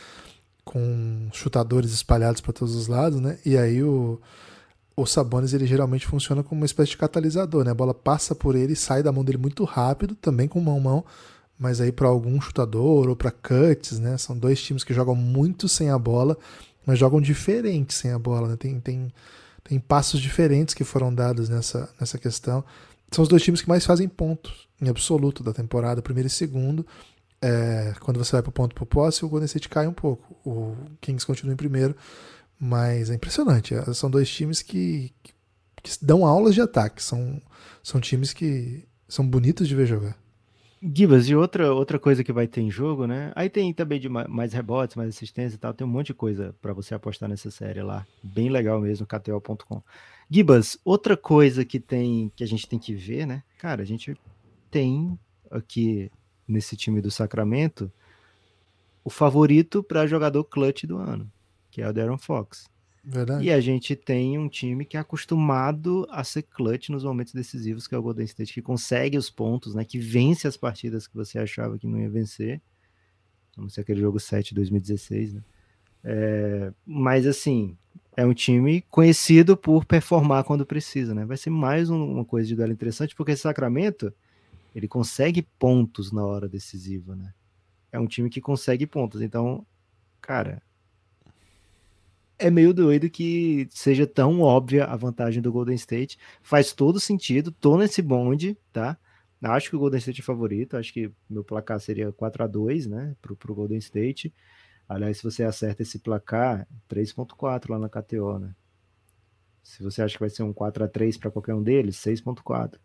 [0.64, 3.36] com chutadores espalhados para todos os lados, né?
[3.44, 4.20] E aí o,
[4.96, 7.72] o Sabonis ele geralmente funciona como uma espécie de catalisador, né?
[7.72, 11.04] A bola passa por ele, sai da mão dele muito rápido, também com mão mão,
[11.58, 14.16] mas aí para algum chutador ou para cuts, né?
[14.18, 16.36] São dois times que jogam muito sem a bola,
[16.86, 18.56] mas jogam diferente sem a bola, né?
[18.56, 19.12] Tem, tem
[19.64, 22.62] tem passos diferentes que foram dados nessa, nessa questão.
[23.10, 26.86] São os dois times que mais fazem pontos em absoluto da temporada, primeiro e segundo.
[27.40, 30.36] É, quando você vai para o ponto por posse, o Golden State cai um pouco.
[30.44, 31.96] O Kings continua em primeiro,
[32.60, 33.74] mas é impressionante.
[33.74, 35.32] É, são dois times que, que,
[35.82, 37.02] que dão aulas de ataque.
[37.02, 37.40] São,
[37.82, 40.16] são times que são bonitos de ver jogar.
[40.92, 43.32] Gibas, e outra, outra coisa que vai ter em jogo, né?
[43.34, 45.72] Aí tem também de mais rebotes, mais assistência e tal.
[45.72, 48.06] Tem um monte de coisa para você apostar nessa série lá.
[48.22, 49.82] Bem legal mesmo, KTO.com.
[50.28, 53.42] Gibas, outra coisa que tem que a gente tem que ver, né?
[53.58, 54.14] Cara, a gente
[54.70, 55.18] tem
[55.50, 56.10] aqui
[56.46, 57.90] nesse time do Sacramento
[59.02, 61.30] o favorito para jogador clutch do ano,
[61.70, 62.68] que é o Darren Fox.
[63.04, 63.44] Verdade.
[63.44, 67.86] E a gente tem um time que é acostumado a ser clutch nos momentos decisivos,
[67.86, 69.84] que é o Golden State, que consegue os pontos, né?
[69.84, 72.62] Que vence as partidas que você achava que não ia vencer.
[73.56, 75.42] Vamos ser aquele jogo 7 2016, né?
[76.02, 77.76] É, mas assim,
[78.16, 81.24] é um time conhecido por performar quando precisa, né?
[81.24, 84.12] Vai ser mais um, uma coisa de duelo interessante, porque esse Sacramento
[84.74, 87.32] ele consegue pontos na hora decisiva, né?
[87.92, 89.20] É um time que consegue pontos.
[89.20, 89.64] Então,
[90.20, 90.60] cara,
[92.38, 96.18] é meio doido que seja tão óbvia a vantagem do Golden State.
[96.42, 98.98] Faz todo sentido, tô nesse bonde, tá?
[99.42, 102.86] Acho que o Golden State é favorito, acho que meu placar seria 4 a 2
[102.86, 104.32] né, pro, pro Golden State.
[104.88, 108.54] Aliás, se você acerta esse placar, 3.4 lá na KTO, né?
[109.62, 112.78] Se você acha que vai ser um 4 a 3 para qualquer um deles, 6.4.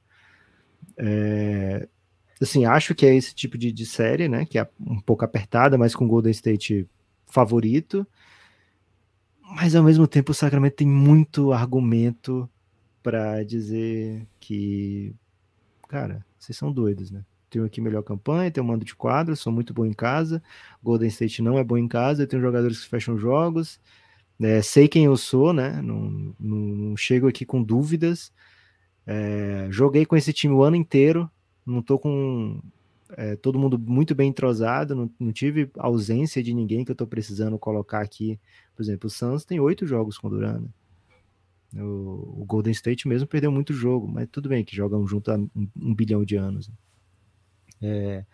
[0.98, 1.88] É,
[2.42, 5.78] assim, acho que é esse tipo de, de série, né, que é um pouco apertada,
[5.78, 6.88] mas com o Golden State
[7.26, 8.08] favorito.
[9.56, 12.50] Mas ao mesmo tempo o Sacramento tem muito argumento
[13.02, 15.16] para dizer que,
[15.88, 17.26] cara, vocês são doidos, né?
[17.50, 20.42] Tenho aqui melhor campanha, tenho mando de quadro, sou muito bom em casa.
[20.84, 23.80] Golden State não é bom em casa, eu tenho jogadores que fecham jogos.
[24.40, 25.82] É, sei quem eu sou, né?
[25.82, 28.32] Não, não, não chego aqui com dúvidas.
[29.06, 31.30] É, joguei com esse time o ano inteiro,
[31.66, 32.62] não tô com
[33.18, 37.08] é, todo mundo muito bem entrosado, não, não, tive ausência de ninguém que eu tô
[37.08, 38.40] precisando colocar aqui
[38.80, 40.62] por exemplo, o Suns tem oito jogos com o Duran.
[40.62, 41.84] Né?
[41.84, 45.36] O, o, Golden State mesmo perdeu muito jogo, mas tudo bem que jogam junto há
[45.36, 46.70] um, um bilhão de anos.
[46.70, 46.76] Né?
[47.82, 48.26] É,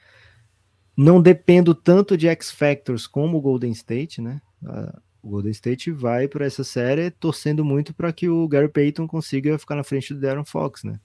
[0.96, 4.40] não dependo tanto de X Factors como o Golden State, né?
[5.20, 9.58] o Golden State vai para essa série torcendo muito para que o Gary Payton consiga
[9.58, 11.00] ficar na frente do Darren Fox, né?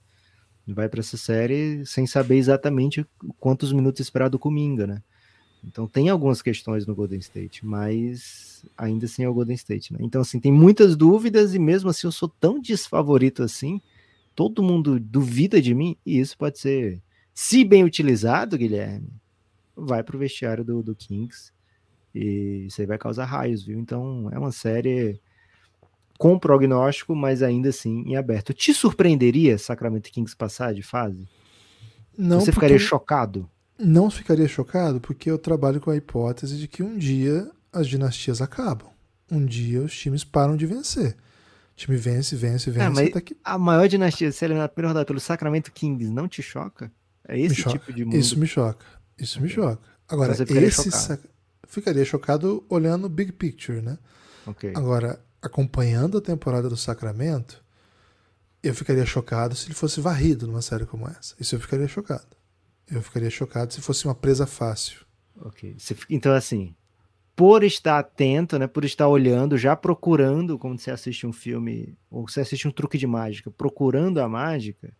[0.73, 3.05] Vai para essa série sem saber exatamente
[3.39, 5.01] quantos minutos esperar do Kuminga, né?
[5.63, 9.99] Então tem algumas questões no Golden State, mas ainda assim é o Golden State, né?
[10.01, 13.79] Então assim, tem muitas dúvidas e mesmo assim eu sou tão desfavorito assim,
[14.35, 17.01] todo mundo duvida de mim e isso pode ser,
[17.33, 19.09] se bem utilizado, Guilherme,
[19.75, 21.51] vai pro vestiário do, do Kings
[22.13, 23.79] e isso aí vai causar raios, viu?
[23.79, 25.21] Então é uma série
[26.21, 28.53] com prognóstico, mas ainda assim em aberto.
[28.53, 31.27] Te surpreenderia Sacramento Kings passar de fase?
[32.15, 33.49] Não, Você ficaria chocado?
[33.79, 38.39] não ficaria chocado porque eu trabalho com a hipótese de que um dia as dinastias
[38.39, 38.87] acabam.
[39.31, 41.15] Um dia os times param de vencer.
[41.73, 43.01] O time vence, vence, vence.
[43.01, 43.35] É, que...
[43.43, 46.91] A maior dinastia ser eliminada na primeira rodada pelo Sacramento Kings não te choca?
[47.27, 48.15] É esse tipo de mundo?
[48.15, 48.85] Isso me choca.
[49.17, 49.47] Isso okay.
[49.47, 49.81] me choca.
[50.07, 51.21] Agora, então esse chocado.
[51.67, 53.97] ficaria chocado olhando o big picture, né?
[54.45, 54.71] Okay.
[54.75, 57.63] Agora, acompanhando a temporada do Sacramento,
[58.61, 61.35] eu ficaria chocado se ele fosse varrido numa série como essa.
[61.39, 62.37] Isso eu ficaria chocado.
[62.89, 65.05] Eu ficaria chocado se fosse uma presa fácil.
[65.39, 65.75] Ok.
[66.09, 66.75] Então, assim,
[67.35, 72.27] por estar atento, né, por estar olhando, já procurando, como você assiste um filme, ou
[72.27, 74.93] você assiste um truque de mágica, procurando a mágica,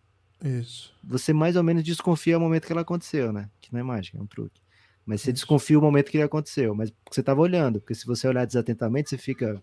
[0.43, 0.91] isso.
[1.03, 3.49] Você mais ou menos desconfia o momento que ela aconteceu, né?
[3.61, 4.59] Que não é mágica, é um truque.
[5.05, 5.35] Mas você isso.
[5.35, 9.09] desconfia o momento que ele aconteceu, mas você estava olhando, porque se você olhar desatentamente,
[9.09, 9.61] você fica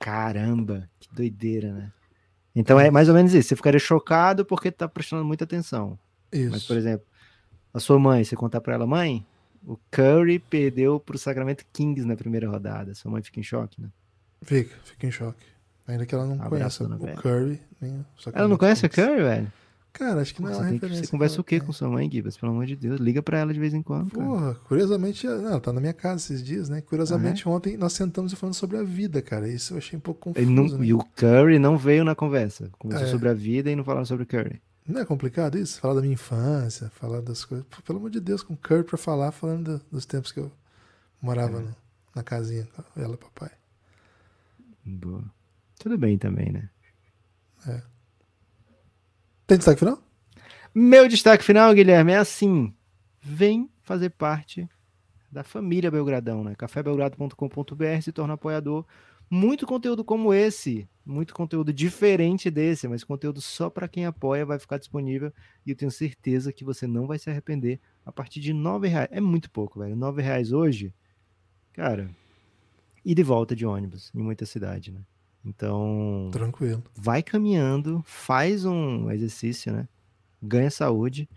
[0.00, 1.92] caramba, que doideira, né?
[2.56, 3.50] Então é mais ou menos isso.
[3.50, 5.96] Você ficaria chocado porque está prestando muita atenção.
[6.32, 6.50] Isso.
[6.50, 7.06] Mas, por exemplo,
[7.72, 9.24] a sua mãe, você contar para ela, mãe,
[9.64, 12.94] o Curry perdeu pro Sacramento Kings na primeira rodada.
[12.94, 13.88] Sua mãe fica em choque, né?
[14.42, 15.44] Fica, fica em choque.
[15.86, 17.16] Ainda que ela não conheça o velho.
[17.20, 19.00] Curry, nem o Ela não conhece Kings.
[19.00, 19.52] o Curry, velho?
[19.92, 21.04] Cara, acho que não é Você, uma que- referência.
[21.04, 22.36] você conversa que o quê com sua mãe, Gibas?
[22.36, 24.10] Pelo amor de Deus, liga pra ela de vez em quando.
[24.10, 24.20] tem.
[24.20, 24.26] cara.
[24.30, 26.80] Porra, curiosamente, não, ela tá na minha casa esses dias, né?
[26.80, 29.48] Curiosamente, ontem nós sentamos e falando sobre a vida, cara.
[29.48, 30.86] Isso eu achei um pouco confuso, não- né?
[30.86, 32.70] E o Curry não veio na conversa.
[32.78, 33.10] Conversou É.
[33.10, 34.62] sobre a vida e não falaram sobre Curry.
[34.88, 35.80] Não é complicado isso?
[35.80, 37.66] Falar da minha infância, falar das coisas.
[37.68, 40.40] Pô, Pelo amor de Deus, com o Kurt pra falar, falando do- dos tempos que
[40.40, 40.50] eu
[41.20, 41.62] morava É.
[41.62, 41.76] no-
[42.14, 43.50] na casinha com ela e o papai.
[44.84, 45.24] Boa.
[45.78, 46.68] Tudo bem também, né?
[49.50, 50.00] Tem destaque final?
[50.72, 52.72] Meu destaque final, Guilherme, é assim.
[53.20, 54.68] Vem fazer parte
[55.28, 56.54] da família Belgradão, né?
[56.54, 58.86] cafébelgrado.com.br se torna apoiador.
[59.28, 64.56] Muito conteúdo como esse, muito conteúdo diferente desse, mas conteúdo só para quem apoia vai
[64.56, 65.32] ficar disponível
[65.66, 69.08] e eu tenho certeza que você não vai se arrepender a partir de R$ reais.
[69.10, 69.96] É muito pouco, velho.
[69.96, 70.94] R$ reais hoje,
[71.72, 72.08] cara,
[73.04, 75.00] e de volta de ônibus em muita cidade, né?
[75.44, 76.82] Então, Tranquilo.
[76.94, 79.88] vai caminhando, faz um exercício, né?
[80.42, 81.28] Ganha saúde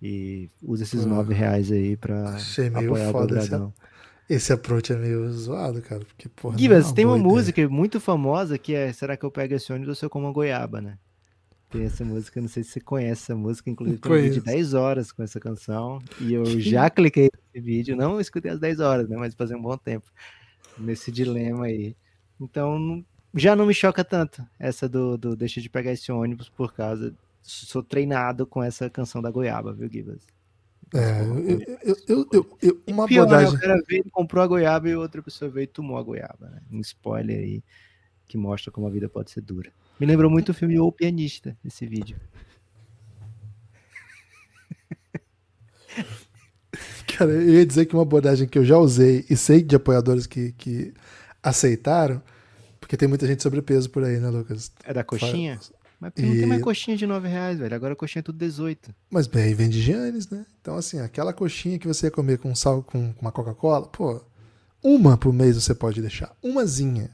[0.00, 3.74] e usa esses nove reais aí pra Achei meio apoiar o foda esse, Belgradão.
[4.28, 6.04] esse approach é meio zoado, cara.
[6.04, 6.56] Porque, porra.
[6.58, 7.28] não é tem uma ideia.
[7.28, 10.26] música muito famosa que é Será que eu pego esse ônibus ou se eu como
[10.26, 10.98] uma goiaba, né?
[11.70, 14.40] Tem essa música, não sei se você conhece essa música, inclusive tem um vídeo de
[14.40, 14.56] Conheço.
[14.56, 18.78] 10 horas com essa canção e eu já cliquei nesse vídeo, não escutei as 10
[18.80, 19.16] horas, né?
[19.18, 20.10] Mas fazer um bom tempo
[20.78, 21.96] nesse dilema aí.
[22.40, 26.48] Então, não- já não me choca tanto essa do, do deixa de pegar esse ônibus
[26.48, 27.14] por causa.
[27.42, 30.22] Sou treinado com essa canção da goiaba, viu, Gibas?
[30.94, 33.34] É, eu, eu, eu, eu- uma Pior, né?
[33.34, 33.56] abordagem.
[33.56, 36.60] O cara veio, comprou a goiaba e outra pessoa veio e tomou a goiaba, né?
[36.70, 37.62] Um spoiler aí
[38.26, 39.72] que mostra como a vida pode ser dura.
[39.98, 42.16] Me lembrou muito o filme O Pianista, esse vídeo.
[47.16, 50.26] Cara, eu ia dizer que uma abordagem que eu já usei e sei de apoiadores
[50.26, 50.94] que, que
[51.42, 52.22] aceitaram,
[52.92, 54.70] porque tem muita gente sobrepeso por aí, né, Lucas?
[54.84, 55.58] É da coxinha?
[55.98, 57.74] Mas não tem mais coxinha de 9 reais, velho.
[57.74, 58.94] Agora a coxinha é tudo 18.
[59.10, 60.44] Mas bem, aí vem de Giannis, né?
[60.60, 64.22] Então, assim, aquela coxinha que você ia comer com sal, com com uma Coca-Cola, pô,
[64.84, 66.36] uma por mês você pode deixar.
[66.42, 67.08] Umazinha.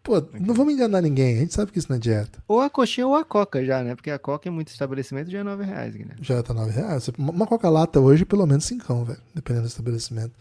[0.00, 2.40] Pô, não vamos enganar ninguém, a gente sabe que isso não é dieta.
[2.46, 3.96] Ou a coxinha ou a coca já, né?
[3.96, 6.22] Porque a coca em muito estabelecimento já é 9 reais, Guilherme.
[6.22, 7.08] Já tá 9 reais.
[7.18, 9.18] Uma Coca-Lata hoje, pelo menos 5, velho.
[9.34, 10.34] Dependendo do estabelecimento.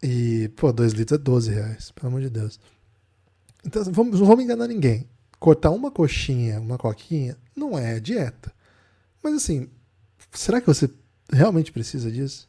[0.00, 2.60] E, pô, 2 litros é 12 reais, pelo amor de Deus.
[3.64, 5.08] Então, assim, vamos, não vamos enganar ninguém.
[5.38, 8.52] Cortar uma coxinha, uma coquinha, não é dieta.
[9.22, 9.68] Mas assim,
[10.32, 10.90] será que você
[11.32, 12.48] realmente precisa disso?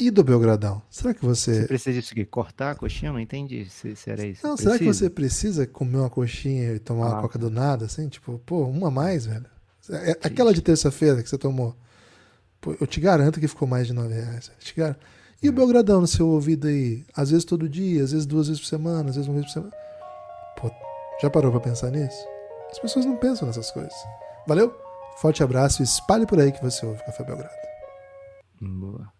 [0.00, 0.80] E do Belgradão?
[0.88, 1.66] Será que Você você.
[1.66, 2.24] precisa disso aqui?
[2.24, 3.08] Cortar a coxinha?
[3.08, 4.46] Eu não entendi se, se era isso.
[4.46, 5.06] Não, será que Precisa?
[5.06, 7.44] você precisa comer uma coxinha e tomar uma Ah, coca tá.
[7.44, 8.08] do nada, assim?
[8.08, 9.46] Tipo, pô, uma a mais, velho.
[9.90, 11.76] É- é Aquela de terça-feira que você tomou.
[12.60, 14.46] Pô, eu te garanto que ficou mais de 9 reais.
[14.48, 14.58] velho.
[14.60, 15.00] Te garanto.
[15.42, 17.04] E o Belgradão no seu ouvido aí?
[17.14, 19.52] Às vezes todo dia, às vezes duas vezes por semana, às vezes uma vez por
[19.52, 19.72] semana.
[20.56, 20.70] Pô,
[21.22, 22.26] já parou pra pensar nisso?
[22.70, 23.94] As pessoas não pensam nessas coisas.
[24.46, 24.74] Valeu?
[25.18, 27.54] Forte abraço e espalhe por aí que você ouve Café Belgrado.
[28.60, 29.17] Boa.